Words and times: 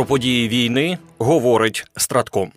Про 0.00 0.06
події 0.06 0.48
війни 0.48 0.98
говорить 1.18 1.84
Стратком. 1.96 2.52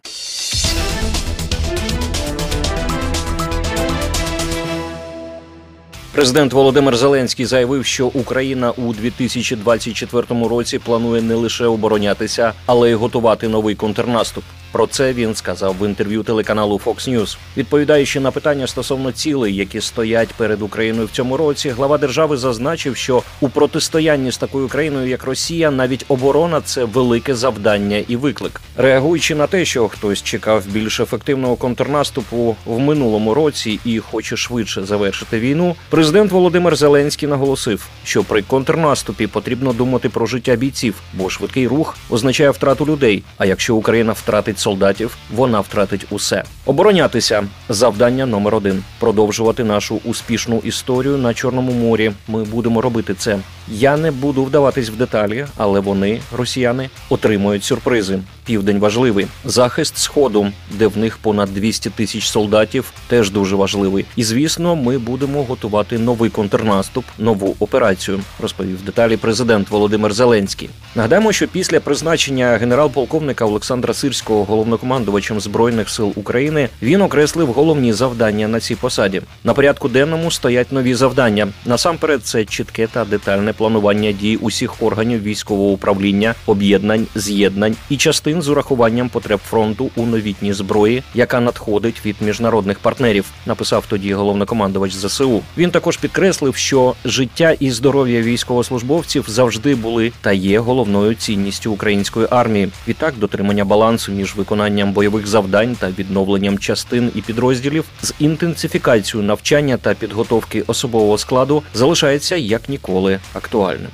Президент 6.12 6.54
Володимир 6.54 6.98
Зеленський 6.98 7.46
заявив, 7.46 7.86
що 7.86 8.08
Україна 8.08 8.72
у 8.72 8.94
2024 8.94 10.26
році 10.30 10.80
планує 10.80 11.22
не 11.22 11.36
лише 11.36 11.66
оборонятися, 11.66 12.54
але 12.66 12.92
й 12.92 12.94
готувати 12.94 13.48
новий 13.48 13.76
контрнаступ. 13.76 14.44
Про 14.74 14.88
це 14.88 15.14
він 15.14 15.36
сказав 15.36 15.76
в 15.80 15.88
інтерв'ю 15.88 16.24
телеканалу 16.24 16.82
Fox 16.86 17.10
News. 17.10 17.38
Відповідаючи 17.58 18.20
на 18.20 18.32
питання 18.32 18.68
стосовно 18.68 19.12
цілей, 19.12 19.56
які 19.56 19.82
стоять 19.82 20.30
перед 20.38 20.62
Україною 20.62 21.08
в 21.08 21.12
цьому 21.12 21.38
році, 21.38 21.70
глава 21.70 21.98
держави 21.98 22.38
зазначив, 22.38 22.96
що 22.96 23.24
у 23.42 23.50
протистоянні 23.50 24.32
з 24.32 24.38
такою 24.38 24.68
країною, 24.68 25.08
як 25.08 25.24
Росія, 25.24 25.72
навіть 25.72 26.06
оборона 26.08 26.62
це 26.62 26.84
велике 26.84 27.36
завдання 27.36 28.04
і 28.08 28.16
виклик. 28.16 28.62
Реагуючи 28.78 29.36
на 29.36 29.48
те, 29.48 29.66
що 29.66 29.88
хтось 29.88 30.24
чекав 30.24 30.64
більш 30.68 31.00
ефективного 31.00 31.56
контрнаступу 31.56 32.56
в 32.66 32.80
минулому 32.80 33.34
році 33.34 33.80
і 33.86 34.00
хоче 34.00 34.38
швидше 34.38 34.86
завершити 34.86 35.40
війну, 35.40 35.76
президент 35.90 36.32
Володимир 36.32 36.76
Зеленський 36.76 37.30
наголосив, 37.30 37.88
що 38.04 38.24
при 38.24 38.42
контрнаступі 38.42 39.28
потрібно 39.28 39.74
думати 39.74 40.10
про 40.10 40.26
життя 40.26 40.56
бійців, 40.56 40.96
бо 41.14 41.30
швидкий 41.30 41.68
рух 41.68 41.98
означає 42.10 42.50
втрату 42.50 42.86
людей. 42.86 43.24
А 43.38 43.46
якщо 43.46 43.76
Україна 43.76 44.14
втратить 44.14 44.60
солдатів, 44.64 45.18
вона 45.36 45.60
втратить 45.60 46.06
усе. 46.10 46.44
Оборонятися 46.66 47.44
завдання 47.70 48.26
номер 48.26 48.56
один 48.56 48.84
продовжувати 49.00 49.64
нашу 49.64 50.02
успішну 50.06 50.62
історію 50.64 51.18
на 51.18 51.34
Чорному 51.34 51.72
морі. 51.72 52.12
Ми 52.28 52.44
будемо 52.44 52.82
робити 52.82 53.14
це. 53.14 53.40
Я 53.68 53.98
не 53.98 54.12
буду 54.12 54.44
вдаватись 54.44 54.90
в 54.90 54.96
деталі, 54.96 55.46
але 55.58 55.80
вони, 55.80 56.22
росіяни, 56.38 56.90
отримують 57.10 57.64
сюрпризи. 57.64 58.20
Південь 58.46 58.80
важливий. 58.80 59.28
Захист 59.46 59.98
сходу, 59.98 60.52
де 60.72 60.88
в 60.88 60.98
них 60.98 61.18
понад 61.18 61.54
200 61.54 61.90
тисяч 61.90 62.28
солдатів, 62.28 62.94
теж 63.08 63.32
дуже 63.32 63.56
важливий. 63.56 64.06
І 64.16 64.24
звісно, 64.24 64.76
ми 64.76 64.98
будемо 64.98 65.44
готувати 65.44 66.00
новий 66.00 66.30
контрнаступ, 66.30 67.06
нову 67.20 67.56
операцію. 67.60 68.20
Розповів 68.42 68.86
деталі 68.86 69.18
президент 69.18 69.70
Володимир 69.70 70.14
Зеленський. 70.14 70.70
Нагадаємо, 70.96 71.32
що 71.32 71.48
після 71.48 71.80
призначення 71.80 72.58
генерал-полковника 72.58 73.46
Олександра 73.46 73.94
Сирського 73.94 74.44
головнокомандувачем 74.44 75.40
збройних 75.40 75.90
сил 75.90 76.14
України 76.16 76.70
він 76.82 77.02
окреслив 77.02 77.54
головні 77.54 77.94
завдання 77.94 78.48
на 78.48 78.60
цій 78.60 78.76
посаді. 78.76 79.22
На 79.44 79.54
порядку 79.54 79.90
денному 79.90 80.32
стоять 80.32 80.72
нові 80.72 80.94
завдання. 80.94 81.48
Насамперед, 81.66 82.26
це 82.26 82.46
чітке 82.46 82.88
та 82.88 83.06
детальне 83.06 83.53
планування 83.54 84.12
дій 84.12 84.38
усіх 84.42 84.84
органів 84.84 85.24
військового 85.24 85.70
управління, 85.70 86.36
об'єднань, 86.46 87.08
з'єднань 87.16 87.76
і 87.90 87.98
частин 87.98 88.42
з 88.42 88.50
урахуванням 88.50 89.10
потреб 89.10 89.40
фронту 89.50 89.90
у 89.96 90.06
новітній 90.06 90.54
зброї, 90.54 91.04
яка 91.16 91.40
надходить 91.40 92.06
від 92.06 92.16
міжнародних 92.22 92.80
партнерів. 92.80 93.26
Написав 93.46 93.86
тоді 93.90 94.14
головнокомандувач 94.14 94.94
ЗСУ. 94.96 95.42
Він 95.58 95.72
також 95.72 95.98
підкреслив, 95.98 96.56
що 96.56 96.94
життя 97.06 97.56
і 97.60 97.72
здоров'я 97.72 98.22
військовослужбовців 98.22 99.26
завжди 99.28 99.76
були 99.76 100.12
та 100.22 100.32
є 100.32 100.60
головною 100.60 101.16
цінністю 101.16 101.72
української 101.72 102.28
армії. 102.30 102.70
Відтак 102.88 103.14
дотримання 103.18 103.66
балансу 103.66 104.12
між 104.12 104.36
виконанням 104.36 104.92
бойових 104.92 105.28
завдань 105.28 105.76
та 105.80 105.90
відновленням 106.00 106.60
частин 106.60 107.12
і 107.16 107.22
підрозділів 107.22 107.86
з 108.02 108.14
інтенсифікацією 108.20 109.28
навчання 109.28 109.78
та 109.78 109.94
підготовки 109.94 110.64
особового 110.68 111.18
складу 111.18 111.64
залишається 111.74 112.36
як 112.36 112.70
ніколи 112.70 113.20
актуальним. 113.44 113.92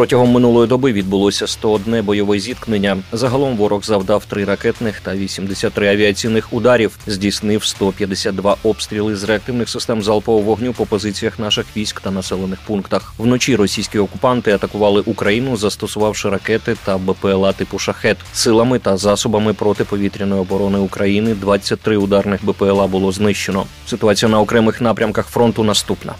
Протягом 0.00 0.30
минулої 0.30 0.68
доби 0.68 0.92
відбулося 0.92 1.46
101 1.46 2.04
бойове 2.04 2.38
зіткнення. 2.38 2.98
Загалом 3.12 3.56
ворог 3.56 3.84
завдав 3.84 4.24
три 4.24 4.44
ракетних 4.44 5.00
та 5.00 5.14
83 5.14 5.88
авіаційних 5.88 6.52
ударів, 6.52 6.98
здійснив 7.06 7.64
152 7.64 8.56
обстріли 8.62 9.16
з 9.16 9.24
реактивних 9.24 9.68
систем 9.68 10.02
залпового 10.02 10.44
вогню 10.44 10.72
по 10.72 10.86
позиціях 10.86 11.38
наших 11.38 11.66
військ 11.76 12.00
та 12.00 12.10
населених 12.10 12.58
пунктах. 12.66 13.14
Вночі 13.18 13.56
російські 13.56 13.98
окупанти 13.98 14.52
атакували 14.52 15.00
Україну, 15.00 15.56
застосувавши 15.56 16.28
ракети 16.28 16.76
та 16.84 16.98
БПЛА 16.98 17.52
типу 17.52 17.78
шахет 17.78 18.16
силами 18.32 18.78
та 18.78 18.96
засобами 18.96 19.54
протиповітряної 19.54 20.40
оборони 20.40 20.78
України. 20.78 21.34
23 21.34 21.96
ударних 21.96 22.44
БПЛА 22.44 22.86
було 22.86 23.12
знищено. 23.12 23.66
Ситуація 23.86 24.30
на 24.30 24.40
окремих 24.40 24.80
напрямках 24.80 25.26
фронту 25.26 25.64
наступна. 25.64 26.14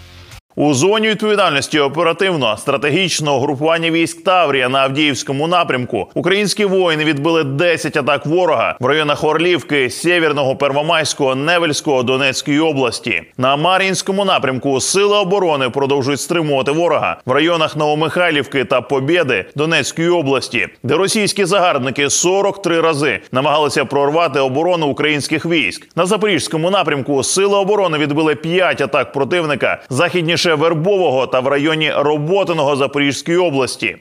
У 0.61 0.75
зоні 0.75 1.09
відповідальності 1.09 1.79
оперативно 1.79 2.57
стратегічного 2.57 3.41
групування 3.41 3.91
військ 3.91 4.25
Таврія 4.25 4.69
на 4.69 4.79
Авдіївському 4.79 5.49
напрямку 5.49 6.11
українські 6.15 6.65
воїни 6.65 7.05
відбили 7.05 7.45
10 7.45 7.97
атак 7.97 8.27
ворога 8.27 8.77
в 8.81 8.87
районах 8.87 9.25
Орлівки, 9.25 9.91
Сєвєрного, 9.91 10.57
Первомайського, 10.57 11.35
Невельського 11.35 12.03
Донецької 12.03 12.61
області. 12.61 13.23
На 13.39 13.57
Мар'їнському 13.57 14.25
напрямку 14.25 14.81
сили 14.81 15.17
оборони 15.17 15.71
продовжують 15.71 16.21
стримувати 16.21 16.71
ворога 16.71 17.17
в 17.27 17.33
районах 17.33 17.77
Новомихайлівки 17.77 18.65
та 18.65 18.81
Побєди 18.81 19.45
Донецької 19.57 20.09
області, 20.09 20.69
де 20.83 20.95
російські 20.95 21.45
загарбники 21.45 22.11
43 22.11 22.81
рази 22.81 23.21
намагалися 23.33 23.85
прорвати 23.85 24.41
оборону 24.41 24.87
українських 24.87 25.47
військ. 25.47 25.89
На 25.97 26.07
запорізькому 26.07 26.71
напрямку 26.71 27.23
сили 27.23 27.57
оборони 27.57 27.99
відбили 27.99 28.35
5 28.35 28.81
атак 28.81 29.13
противника 29.13 29.83
західніше 29.91 30.50
Вербового 30.55 31.27
та 31.27 31.41
в 31.41 31.47
районі 31.47 31.93
Роботиного 31.97 32.77
Запорізької 32.77 33.39
області. 33.39 33.97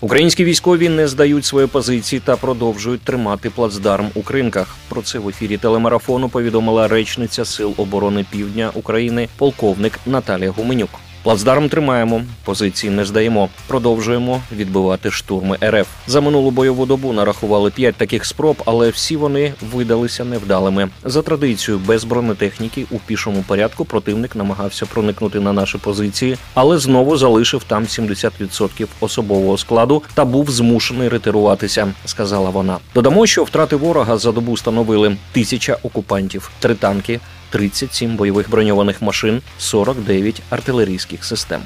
Українські 0.00 0.44
військові 0.44 0.88
не 0.88 1.08
здають 1.08 1.44
свої 1.44 1.66
позиції 1.66 2.20
та 2.24 2.36
продовжують 2.36 3.00
тримати 3.00 3.50
плацдарм 3.50 4.10
у 4.14 4.22
кринках. 4.22 4.76
Про 4.88 5.02
це 5.02 5.18
в 5.18 5.28
ефірі 5.28 5.56
телемарафону 5.56 6.28
повідомила 6.28 6.88
речниця 6.88 7.44
Сил 7.44 7.74
оборони 7.76 8.26
Півдня 8.30 8.70
України, 8.74 9.28
полковник 9.38 10.00
Наталія 10.06 10.50
Гуменюк. 10.50 10.90
Плацдарм 11.22 11.68
тримаємо, 11.68 12.22
позиції 12.44 12.92
не 12.92 13.04
здаємо. 13.04 13.48
Продовжуємо 13.66 14.40
відбивати 14.52 15.10
штурми 15.10 15.58
РФ. 15.64 15.86
За 16.06 16.20
минулу 16.20 16.50
бойову 16.50 16.86
добу 16.86 17.12
нарахували 17.12 17.70
п'ять 17.70 17.94
таких 17.94 18.24
спроб, 18.24 18.62
але 18.66 18.90
всі 18.90 19.16
вони 19.16 19.54
видалися 19.72 20.24
невдалими. 20.24 20.88
За 21.04 21.22
традицією, 21.22 21.84
без 21.86 22.04
бронетехніки 22.04 22.86
у 22.90 22.98
пішому 22.98 23.44
порядку 23.46 23.84
противник 23.84 24.36
намагався 24.36 24.86
проникнути 24.86 25.40
на 25.40 25.52
наші 25.52 25.78
позиції, 25.78 26.36
але 26.54 26.78
знову 26.78 27.16
залишив 27.16 27.64
там 27.64 27.84
70% 27.84 28.86
особового 29.00 29.58
складу 29.58 30.02
та 30.14 30.24
був 30.24 30.50
змушений 30.50 31.08
ретируватися. 31.08 31.88
Сказала 32.04 32.50
вона. 32.50 32.78
Додамо, 32.94 33.26
що 33.26 33.44
втрати 33.44 33.76
ворога 33.76 34.18
за 34.18 34.32
добу 34.32 34.56
становили 34.56 35.16
тисяча 35.32 35.76
окупантів, 35.82 36.50
три 36.60 36.74
танки. 36.74 37.20
37 37.50 38.16
бойових 38.16 38.50
броньованих 38.50 39.02
машин, 39.02 39.42
49 39.58 40.42
артилерійських 40.50 41.24
систем. 41.24 41.62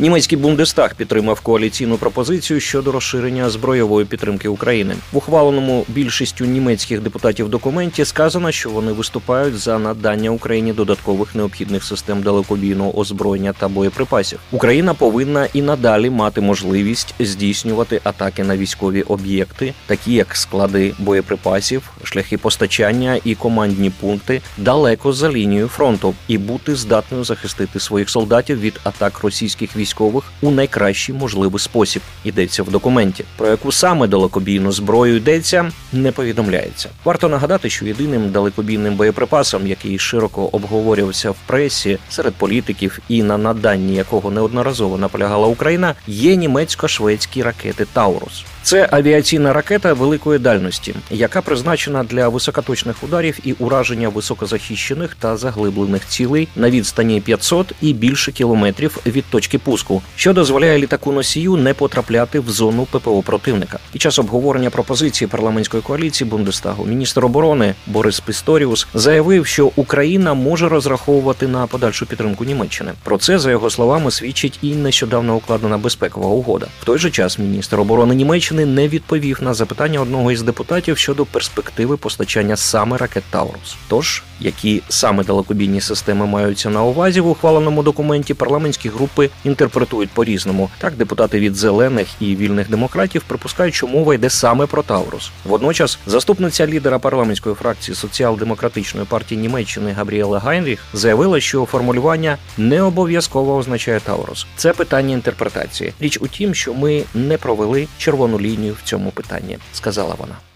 Німецький 0.00 0.38
Бундестаг 0.38 0.94
підтримав 0.94 1.40
коаліційну 1.40 1.96
пропозицію 1.96 2.60
щодо 2.60 2.92
розширення 2.92 3.50
збройової 3.50 4.06
підтримки 4.06 4.48
України. 4.48 4.94
В 5.12 5.16
ухваленому 5.16 5.84
більшістю 5.88 6.44
німецьких 6.44 7.00
депутатів 7.00 7.48
документі 7.48 8.04
сказано, 8.04 8.52
що 8.52 8.70
вони 8.70 8.92
виступають 8.92 9.58
за 9.58 9.78
надання 9.78 10.30
Україні 10.30 10.72
додаткових 10.72 11.34
необхідних 11.34 11.84
систем 11.84 12.22
далекобійного 12.22 12.98
озброєння 12.98 13.52
та 13.52 13.68
боєприпасів. 13.68 14.38
Україна 14.52 14.94
повинна 14.94 15.46
і 15.52 15.62
надалі 15.62 16.10
мати 16.10 16.40
можливість 16.40 17.14
здійснювати 17.20 18.00
атаки 18.04 18.44
на 18.44 18.56
військові 18.56 19.02
об'єкти, 19.02 19.74
такі 19.86 20.12
як 20.12 20.36
склади 20.36 20.94
боєприпасів, 20.98 21.90
шляхи 22.02 22.38
постачання 22.38 23.20
і 23.24 23.34
командні 23.34 23.90
пункти 23.90 24.42
далеко 24.58 25.12
за 25.12 25.32
лінією 25.32 25.68
фронту, 25.68 26.14
і 26.28 26.38
бути 26.38 26.76
здатною 26.76 27.24
захистити 27.24 27.80
своїх 27.80 28.10
солдатів 28.10 28.60
від 28.60 28.80
атак 28.84 29.20
російських 29.22 29.76
військ 29.76 29.89
військових 29.90 30.24
у 30.42 30.50
найкращий 30.50 31.14
можливий 31.14 31.60
спосіб. 31.60 32.02
Йдеться 32.24 32.62
в 32.62 32.70
документі. 32.70 33.24
Про 33.36 33.48
яку 33.48 33.72
саме 33.72 34.06
далекобійну 34.06 34.72
зброю 34.72 35.16
йдеться, 35.16 35.72
не 35.92 36.12
повідомляється. 36.12 36.88
Варто 37.04 37.28
нагадати, 37.28 37.70
що 37.70 37.86
єдиним 37.86 38.30
далекобійним 38.30 38.94
боєприпасом, 38.94 39.66
який 39.66 39.98
широко 39.98 40.48
обговорювався 40.52 41.30
в 41.30 41.36
пресі 41.46 41.98
серед 42.10 42.34
політиків 42.34 42.98
і 43.08 43.22
на 43.22 43.38
наданні 43.38 43.94
якого 43.94 44.30
неодноразово 44.30 44.98
наполягала 44.98 45.46
Україна, 45.46 45.94
є 46.06 46.36
німецько-шведські 46.36 47.42
ракети 47.42 47.86
Таурус. 47.92 48.44
Це 48.62 48.88
авіаційна 48.90 49.52
ракета 49.52 49.92
великої 49.92 50.38
дальності, 50.38 50.94
яка 51.10 51.42
призначена 51.42 52.04
для 52.04 52.28
високоточних 52.28 53.02
ударів 53.02 53.38
і 53.44 53.52
ураження 53.52 54.08
високозахищених 54.08 55.16
та 55.20 55.36
заглиблених 55.36 56.06
цілей 56.06 56.48
на 56.56 56.70
відстані 56.70 57.20
500 57.20 57.72
і 57.80 57.92
більше 57.92 58.32
кілометрів 58.32 58.98
від 59.06 59.24
точки 59.24 59.58
пуску, 59.58 60.02
що 60.16 60.32
дозволяє 60.32 60.78
літаку 60.78 61.12
носію 61.12 61.56
не 61.56 61.74
потрапляти 61.74 62.40
в 62.40 62.50
зону 62.50 62.86
ППО 62.90 63.22
противника. 63.22 63.78
Під 63.92 64.02
час 64.02 64.18
обговорення 64.18 64.70
пропозиції 64.70 65.28
парламентської 65.28 65.82
коаліції 65.82 66.30
Бундестагу 66.30 66.84
міністр 66.84 67.24
оборони 67.24 67.74
Борис 67.86 68.20
Пісторіус 68.20 68.86
заявив, 68.94 69.46
що 69.46 69.70
Україна 69.76 70.34
може 70.34 70.68
розраховувати 70.68 71.48
на 71.48 71.66
подальшу 71.66 72.06
підтримку 72.06 72.44
Німеччини. 72.44 72.92
Про 73.02 73.18
це 73.18 73.38
за 73.38 73.50
його 73.50 73.70
словами 73.70 74.10
свідчить 74.10 74.58
і 74.62 74.74
нещодавно 74.74 75.36
укладена 75.36 75.78
безпекова 75.78 76.26
угода. 76.26 76.66
В 76.82 76.84
той 76.84 76.98
же 76.98 77.10
час 77.10 77.38
міністр 77.38 77.80
оборони 77.80 78.14
Німеччини 78.14 78.49
не 78.52 78.88
відповів 78.88 79.38
на 79.42 79.54
запитання 79.54 80.00
одного 80.00 80.32
із 80.32 80.42
депутатів 80.42 80.98
щодо 80.98 81.26
перспективи 81.26 81.96
постачання 81.96 82.56
саме 82.56 82.96
ракет 82.96 83.24
Таурус. 83.30 83.76
Тож, 83.88 84.22
які 84.40 84.82
саме 84.88 85.24
далекобійні 85.24 85.80
системи 85.80 86.26
маються 86.26 86.70
на 86.70 86.82
увазі 86.82 87.20
в 87.20 87.28
ухваленому 87.28 87.82
документі, 87.82 88.34
парламентські 88.34 88.88
групи 88.88 89.30
інтерпретують 89.44 90.10
по-різному. 90.10 90.70
Так, 90.78 90.94
депутати 90.96 91.40
від 91.40 91.56
зелених 91.56 92.08
і 92.20 92.36
вільних 92.36 92.70
демократів 92.70 93.22
припускають, 93.26 93.74
що 93.74 93.86
мова 93.86 94.14
йде 94.14 94.30
саме 94.30 94.66
про 94.66 94.82
Таурус. 94.82 95.30
Водночас, 95.44 95.98
заступниця 96.06 96.66
лідера 96.66 96.98
парламентської 96.98 97.54
фракції 97.54 97.94
соціал-демократичної 97.94 99.06
партії 99.06 99.40
Німеччини 99.40 99.92
Габріела 99.92 100.38
Гайнріх 100.38 100.80
заявила, 100.92 101.40
що 101.40 101.64
формулювання 101.64 102.38
не 102.58 102.82
обов'язково 102.82 103.56
означає 103.56 104.00
Таурус. 104.00 104.46
Це 104.56 104.72
питання 104.72 105.14
інтерпретації. 105.14 105.92
Річ 106.00 106.18
у 106.20 106.28
тім, 106.28 106.54
що 106.54 106.74
ми 106.74 107.04
не 107.14 107.38
провели 107.38 107.88
червону 107.98 108.40
лінію 108.40 108.76
в 108.84 108.88
цьому 108.88 109.10
питанні, 109.10 109.58
сказала 109.72 110.14
вона. 110.18 110.49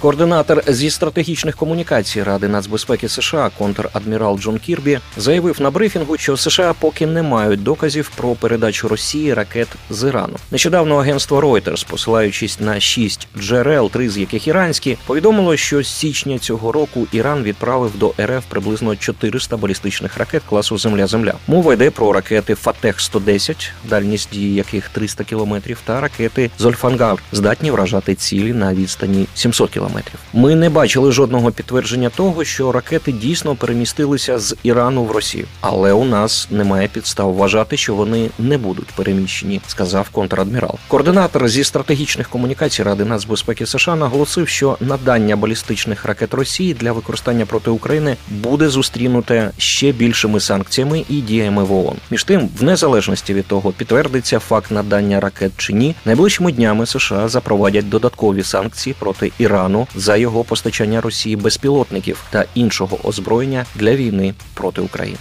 Координатор 0.00 0.62
зі 0.66 0.90
стратегічних 0.90 1.56
комунікацій 1.56 2.22
Ради 2.22 2.48
нацбезпеки 2.48 3.08
США 3.08 3.50
контр-адмірал 3.58 4.38
Джон 4.38 4.58
Кірбі 4.58 4.98
заявив 5.16 5.60
на 5.60 5.70
брифінгу, 5.70 6.16
що 6.16 6.36
США 6.36 6.74
поки 6.80 7.06
не 7.06 7.22
мають 7.22 7.62
доказів 7.62 8.10
про 8.16 8.34
передачу 8.34 8.88
Росії 8.88 9.34
ракет 9.34 9.68
з 9.90 10.08
Ірану. 10.08 10.36
Нещодавно 10.50 10.96
агентство 10.96 11.40
Reuters, 11.40 11.86
посилаючись 11.90 12.60
на 12.60 12.80
шість 12.80 13.28
джерел, 13.38 13.90
три 13.90 14.10
з 14.10 14.18
яких 14.18 14.48
іранські, 14.48 14.98
повідомило, 15.06 15.56
що 15.56 15.82
з 15.82 15.88
січня 15.88 16.38
цього 16.38 16.72
року 16.72 17.06
Іран 17.12 17.42
відправив 17.42 17.98
до 17.98 18.14
РФ 18.20 18.44
приблизно 18.48 18.96
400 18.96 19.56
балістичних 19.56 20.18
ракет 20.18 20.42
класу 20.48 20.78
Земля-Земля. 20.78 21.34
Мова 21.46 21.74
йде 21.74 21.90
про 21.90 22.12
ракети 22.12 22.54
Фатех 22.54 23.00
110 23.00 23.72
дальність 23.84 24.28
дії 24.32 24.54
яких 24.54 24.88
300 24.88 25.24
кілометрів, 25.24 25.78
та 25.84 26.00
ракети 26.00 26.50
Зольфангар, 26.58 27.22
здатні 27.32 27.70
вражати 27.70 28.14
цілі 28.14 28.52
на 28.52 28.74
відстані 28.74 29.26
700 29.34 29.70
кілометрів. 29.70 29.85
Ми 30.32 30.54
не 30.54 30.70
бачили 30.70 31.12
жодного 31.12 31.52
підтвердження 31.52 32.10
того, 32.10 32.44
що 32.44 32.72
ракети 32.72 33.12
дійсно 33.12 33.54
перемістилися 33.54 34.38
з 34.38 34.56
Ірану 34.62 35.04
в 35.04 35.10
Росію, 35.10 35.46
але 35.60 35.92
у 35.92 36.04
нас 36.04 36.48
немає 36.50 36.88
підстав 36.88 37.34
вважати, 37.34 37.76
що 37.76 37.94
вони 37.94 38.30
не 38.38 38.58
будуть 38.58 38.86
переміщені, 38.86 39.60
сказав 39.66 40.08
контрадмірал. 40.08 40.74
Координатор 40.88 41.48
зі 41.48 41.64
стратегічних 41.64 42.28
комунікацій 42.28 42.82
Ради 42.82 43.04
нацбезпеки 43.04 43.66
США 43.66 43.96
наголосив, 43.96 44.48
що 44.48 44.76
надання 44.80 45.36
балістичних 45.36 46.04
ракет 46.04 46.34
Росії 46.34 46.74
для 46.74 46.92
використання 46.92 47.46
проти 47.46 47.70
України 47.70 48.16
буде 48.28 48.68
зустрінуте 48.68 49.50
ще 49.58 49.92
більшими 49.92 50.40
санкціями 50.40 51.04
і 51.08 51.20
діями 51.20 51.64
в 51.64 51.72
ООН. 51.72 51.96
Між 52.10 52.24
тим, 52.24 52.48
в 52.58 52.62
незалежності 52.62 53.34
від 53.34 53.46
того, 53.46 53.72
підтвердиться 53.72 54.38
факт 54.38 54.70
надання 54.70 55.20
ракет 55.20 55.52
чи 55.56 55.72
ні, 55.72 55.94
найближчими 56.04 56.52
днями 56.52 56.86
США 56.86 57.28
запровадять 57.28 57.88
додаткові 57.88 58.42
санкції 58.42 58.96
проти 58.98 59.32
Ірану 59.76 59.86
за 59.94 60.16
його 60.16 60.44
постачання 60.44 61.00
Росії 61.00 61.36
безпілотників 61.36 62.24
та 62.30 62.44
іншого 62.54 62.98
озброєння 63.04 63.66
для 63.74 63.96
війни 63.96 64.34
проти 64.54 64.80
України. 64.80 65.18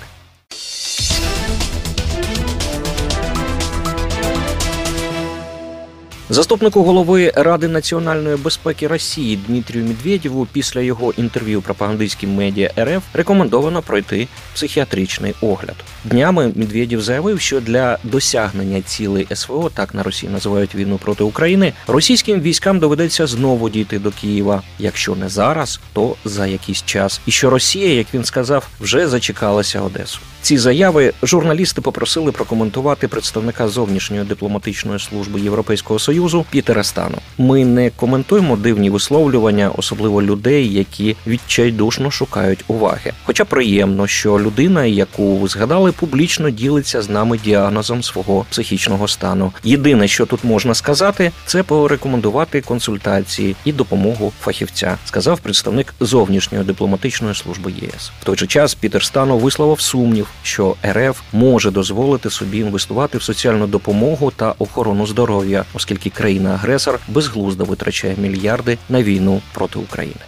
Заступнику 6.29 6.83
голови 6.83 7.31
Ради 7.35 7.67
національної 7.67 8.35
безпеки 8.35 8.87
Росії 8.87 9.39
Дмитрію 9.47 9.85
Медведєву 9.85 10.47
після 10.51 10.81
його 10.81 11.13
інтерв'ю 11.17 11.61
пропагандистським 11.61 12.35
медіа 12.35 12.71
РФ 12.79 13.03
рекомендовано 13.13 13.81
пройти 13.81 14.27
психіатричний 14.53 15.33
огляд. 15.41 15.75
Днями 16.03 16.51
Медведєв 16.55 17.01
заявив, 17.01 17.41
що 17.41 17.61
для 17.61 17.97
досягнення 18.03 18.81
цілей 18.81 19.27
СВО, 19.33 19.71
так 19.73 19.93
на 19.93 20.03
Росії 20.03 20.31
називають 20.31 20.75
війну 20.75 20.97
проти 20.97 21.23
України, 21.23 21.73
російським 21.87 22.41
військам 22.41 22.79
доведеться 22.79 23.27
знову 23.27 23.69
дійти 23.69 23.99
до 23.99 24.11
Києва. 24.11 24.63
Якщо 24.79 25.15
не 25.15 25.29
зараз, 25.29 25.79
то 25.93 26.15
за 26.25 26.47
якийсь 26.47 26.83
час. 26.83 27.21
І 27.25 27.31
що 27.31 27.49
Росія, 27.49 27.93
як 27.93 28.07
він 28.13 28.23
сказав, 28.23 28.67
вже 28.79 29.07
зачекалася 29.07 29.81
Одесу. 29.81 30.19
Ці 30.45 30.57
заяви 30.57 31.13
журналісти 31.23 31.81
попросили 31.81 32.31
прокоментувати 32.31 33.07
представника 33.07 33.67
зовнішньої 33.67 34.23
дипломатичної 34.23 34.99
служби 34.99 35.41
Європейського 35.41 35.99
союзу 35.99 36.45
Пітера 36.49 36.83
Стану. 36.83 37.17
Ми 37.37 37.65
не 37.65 37.89
коментуємо 37.89 38.55
дивні 38.55 38.89
висловлювання, 38.89 39.71
особливо 39.77 40.21
людей, 40.21 40.73
які 40.73 41.15
відчайдушно 41.27 42.11
шукають 42.11 42.63
уваги. 42.67 43.13
Хоча 43.23 43.45
приємно, 43.45 44.07
що 44.07 44.39
людина, 44.39 44.85
яку 44.85 45.37
ви 45.37 45.47
згадали, 45.47 45.91
публічно 45.91 46.49
ділиться 46.49 47.01
з 47.01 47.09
нами 47.09 47.39
діагнозом 47.45 48.03
свого 48.03 48.45
психічного 48.49 49.07
стану. 49.07 49.53
Єдине, 49.63 50.07
що 50.07 50.25
тут 50.25 50.43
можна 50.43 50.73
сказати, 50.75 51.31
це 51.45 51.63
порекомендувати 51.63 52.61
консультації 52.61 53.55
і 53.65 53.71
допомогу 53.71 54.33
фахівця, 54.41 54.97
сказав 55.05 55.39
представник 55.39 55.93
зовнішньої 55.99 56.63
дипломатичної 56.63 57.35
служби 57.35 57.73
ЄС. 57.81 58.11
В 58.21 58.23
той 58.23 58.37
же 58.37 58.47
час 58.47 58.75
Пітер 58.75 59.03
Стану 59.03 59.37
висловив 59.37 59.81
сумнів, 59.81 60.27
що 60.43 60.75
РФ 60.85 61.21
може 61.33 61.71
дозволити 61.71 62.29
собі 62.29 62.57
інвестувати 62.57 63.17
в 63.17 63.23
соціальну 63.23 63.67
допомогу 63.67 64.31
та 64.35 64.55
охорону 64.59 65.07
здоров'я, 65.07 65.65
оскільки 65.73 66.09
країна-агресор 66.09 66.99
безглуздо 67.07 67.63
витрачає 67.65 68.15
мільярди 68.17 68.77
на 68.89 69.03
війну 69.03 69.41
проти 69.53 69.79
України. 69.79 70.21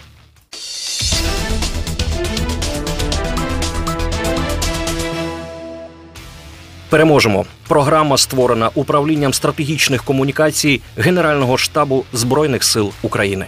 Переможемо. 6.89 7.45
Програма 7.68 8.18
створена 8.18 8.69
управлінням 8.75 9.33
стратегічних 9.33 10.04
комунікацій 10.04 10.81
Генерального 10.98 11.57
штабу 11.57 12.06
Збройних 12.14 12.64
сил 12.64 12.92
України. 13.02 13.45